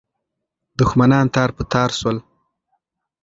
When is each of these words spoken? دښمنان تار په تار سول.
دښمنان 0.79 1.25
تار 1.35 1.49
په 1.57 1.63
تار 1.71 1.89
سول. 1.99 2.17